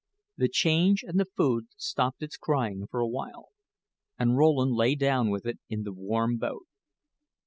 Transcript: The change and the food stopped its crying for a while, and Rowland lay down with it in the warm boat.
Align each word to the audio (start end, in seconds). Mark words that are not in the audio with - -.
The 0.35 0.49
change 0.49 1.03
and 1.03 1.19
the 1.19 1.27
food 1.37 1.67
stopped 1.77 2.23
its 2.23 2.35
crying 2.35 2.87
for 2.89 3.01
a 3.01 3.07
while, 3.07 3.49
and 4.17 4.35
Rowland 4.35 4.71
lay 4.73 4.95
down 4.95 5.29
with 5.29 5.45
it 5.45 5.59
in 5.69 5.83
the 5.83 5.93
warm 5.93 6.37
boat. 6.39 6.65